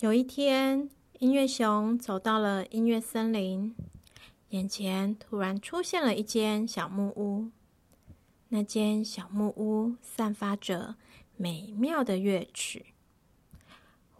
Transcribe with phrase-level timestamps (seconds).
[0.00, 3.76] 有一天，音乐熊走到了音乐森林，
[4.48, 7.50] 眼前突然出现了一间小木屋。
[8.48, 10.94] 那间小木屋散发着
[11.36, 12.94] 美妙的乐曲。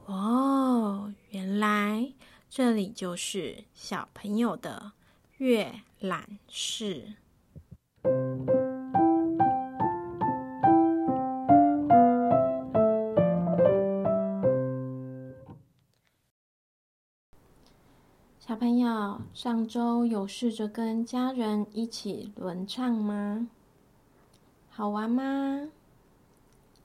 [0.05, 2.13] 哦，原来
[2.51, 4.93] 这里就是小朋友的
[5.39, 7.15] 阅览室。
[18.51, 23.47] 小朋友，上周有试着跟家人一起轮唱吗？
[24.69, 25.69] 好玩吗？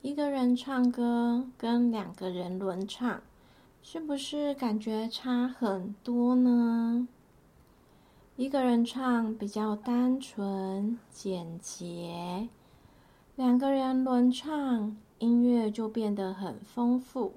[0.03, 3.19] 一个人唱歌跟两个人轮唱，
[3.81, 7.07] 是不是感觉差很多呢？
[8.35, 12.47] 一个人唱比较单纯简洁，
[13.35, 17.33] 两个人轮唱，音乐就变得很丰富。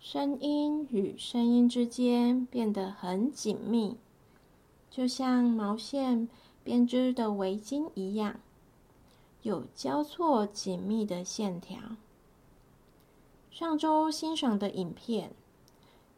[0.00, 3.96] 声音与声音之间变得很紧密，
[4.88, 6.28] 就像毛线
[6.62, 8.40] 编织的围巾一样，
[9.42, 11.78] 有交错紧密的线条。
[13.50, 15.32] 上周欣赏的影片，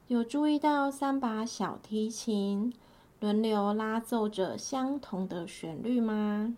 [0.08, 2.72] 有注意到三把小提琴
[3.18, 6.54] 轮流拉奏着相同的旋律吗？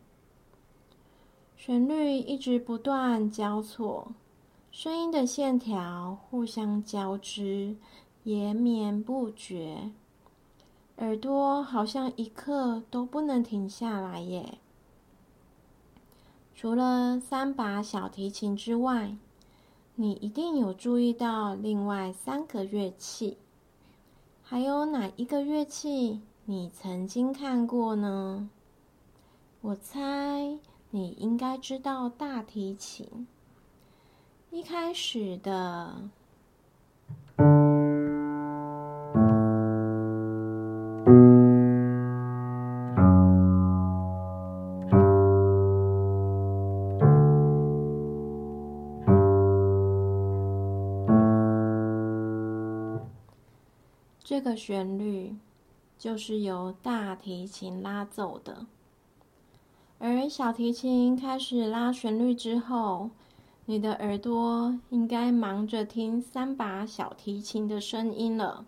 [1.57, 4.13] 旋律一直不断交错。
[4.73, 7.77] 声音的线条互相交织，
[8.25, 9.91] 延绵不绝，
[10.97, 14.57] 耳朵好像一刻都不能停下来耶。
[16.55, 19.15] 除了三把小提琴之外，
[19.95, 23.37] 你一定有注意到另外三个乐器。
[24.43, 28.49] 还有哪一个乐器你曾经看过呢？
[29.61, 33.27] 我猜你应该知道大提琴。
[34.55, 36.11] 一开始的
[54.23, 55.35] 这个旋律，
[55.97, 58.67] 就是由大提琴拉奏的，
[59.99, 63.09] 而小提琴开始拉旋律之后。
[63.65, 68.67] 你的耳朵应该忙着听三把小提琴的声音了，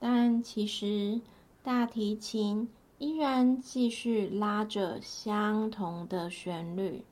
[0.00, 1.20] 但其实
[1.62, 2.68] 大提琴
[2.98, 7.04] 依然继续拉着相同的旋律，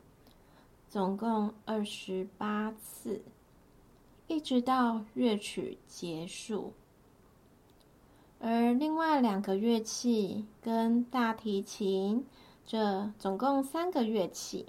[0.88, 3.22] 总共二十八次，
[4.26, 6.72] 一直到乐曲结束。
[8.40, 12.26] 而另外两个乐器跟大提琴，
[12.66, 14.66] 这总共三个乐器。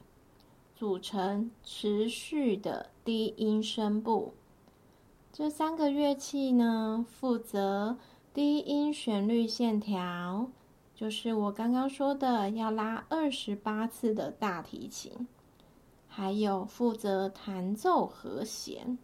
[0.78, 4.36] 组成持续的低音声部。
[5.34, 7.98] 这三个乐器呢，负责
[8.32, 10.52] 低音旋律线条，
[10.94, 15.28] 就是我刚刚说的要拉二十八次的大提琴，
[16.08, 19.00] 还有负责弹奏和弦。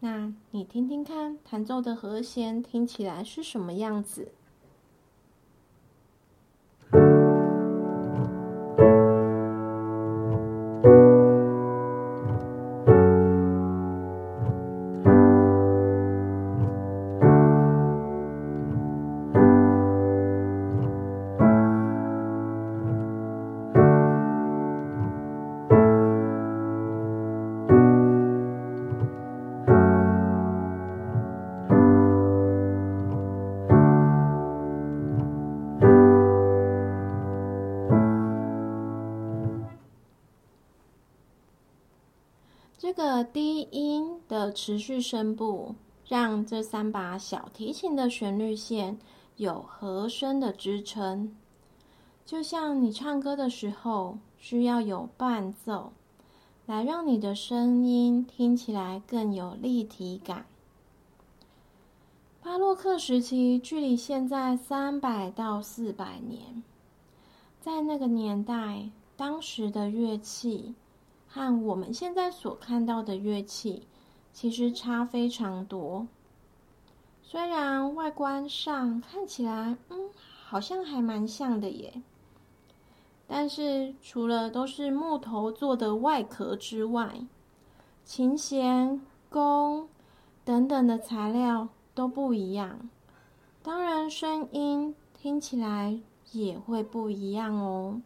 [0.00, 4.32] 那你听听看，弹奏的和弦听起来是什么样子？
[42.90, 45.76] 这个低音的持续声部，
[46.08, 48.98] 让这三把小提琴的旋律线
[49.36, 51.32] 有和声的支撑。
[52.26, 55.92] 就像你唱歌的时候，需要有伴奏，
[56.66, 60.46] 来让你的声音听起来更有立体感。
[62.42, 66.64] 巴洛克时期距离现在三百到四百年，
[67.60, 70.74] 在那个年代，当时的乐器。
[71.32, 73.86] 和我们现在所看到的乐器
[74.32, 76.08] 其实差非常多。
[77.22, 80.10] 虽然外观上看起来，嗯，
[80.44, 82.02] 好像还蛮像的耶。
[83.28, 87.20] 但是除了都是木头做的外壳之外，
[88.04, 89.88] 琴弦、弓
[90.44, 92.90] 等等的材料都不一样。
[93.62, 96.00] 当然，声音听起来
[96.32, 98.02] 也会不一样哦。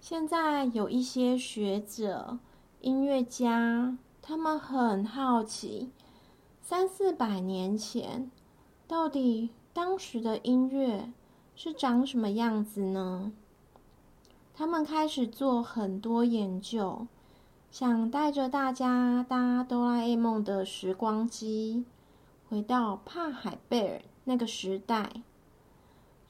[0.00, 2.38] 现在有一些学者、
[2.80, 5.90] 音乐家，他们很好奇，
[6.62, 8.30] 三四百年前，
[8.88, 11.12] 到底当时的音乐
[11.54, 13.30] 是长什么样子呢？
[14.54, 17.06] 他们开始做很多研究，
[17.70, 21.84] 想带着大家搭哆啦 A 梦的时光机，
[22.48, 25.22] 回到帕海贝尔那个时代，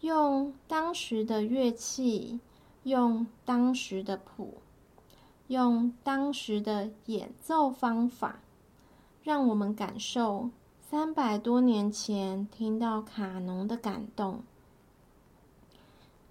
[0.00, 2.40] 用当时的乐器，
[2.84, 4.58] 用当时的谱，
[5.48, 8.40] 用当时的演奏方法。
[9.22, 10.48] 让我们感受
[10.80, 14.42] 三百多年前听到卡农的感动，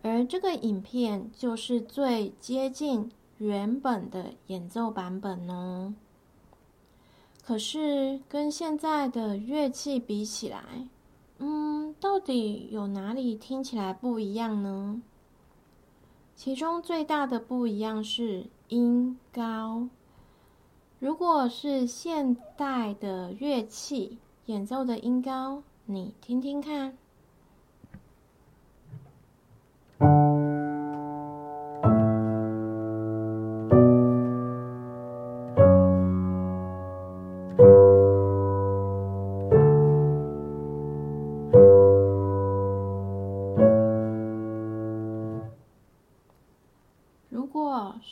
[0.01, 5.93] 而这个影片就是最接近原本的演奏版本哦。
[7.43, 10.87] 可是跟现在的乐器比起来，
[11.37, 14.99] 嗯，到底有哪里听起来不一样呢？
[16.39, 19.89] 其中最大的不一样是音高。
[20.97, 26.97] 如果是现代的乐器演奏的音高，你听听看。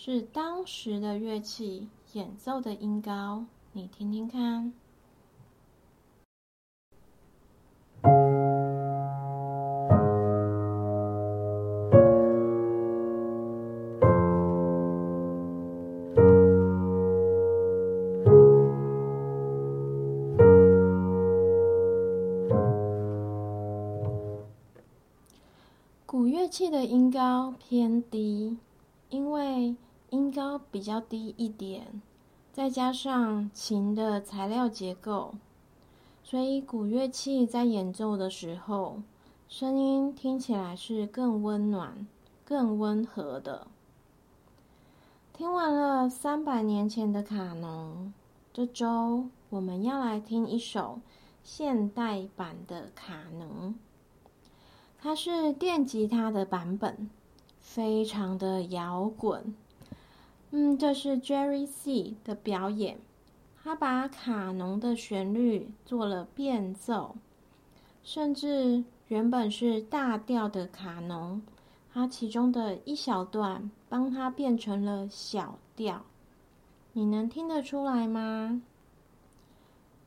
[0.10, 1.90] 是当时的乐器。
[2.14, 3.44] 演奏的音高，
[3.74, 4.72] 你听听看。
[26.06, 28.58] 古乐器的音高偏低，
[29.10, 29.76] 因为
[30.10, 32.02] 音高比较低一点，
[32.54, 35.36] 再加上琴的材料结构，
[36.24, 39.02] 所以古乐器在演奏的时候，
[39.50, 42.08] 声音听起来是更温暖、
[42.46, 43.68] 更温和的。
[45.34, 48.14] 听完了三百年前的卡农，
[48.54, 51.02] 这周我们要来听一首
[51.44, 53.76] 现代版的卡农，
[54.98, 57.10] 它是电吉他的版本，
[57.60, 59.54] 非常的摇滚。
[60.52, 63.00] 嗯，这是 Jerry C 的表演，
[63.62, 67.16] 他把卡农的旋律做了变奏，
[68.02, 71.42] 甚至原本是大调的卡农，
[71.94, 76.04] 它其中的一小段帮它变成了小调，
[76.94, 78.62] 你能听得出来吗？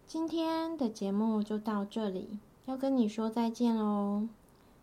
[0.07, 4.27] 今天的节目就到这里，要跟你说再见喽。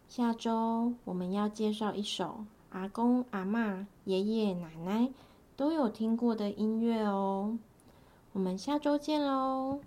[0.07, 5.09] 下周我们要介绍一首阿公、阿嬷、爷爷、奶奶。
[5.57, 7.57] 都有听过的音乐哦，
[8.31, 9.79] 我们下周见喽。